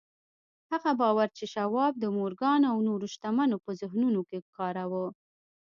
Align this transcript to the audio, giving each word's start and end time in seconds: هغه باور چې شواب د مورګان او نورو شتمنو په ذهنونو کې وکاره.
هغه 0.71 0.91
باور 1.01 1.29
چې 1.37 1.45
شواب 1.53 1.93
د 1.99 2.05
مورګان 2.17 2.61
او 2.71 2.77
نورو 2.87 3.05
شتمنو 3.13 3.57
په 3.65 3.71
ذهنونو 3.81 4.21
کې 4.27 4.37
وکاره. 4.45 4.85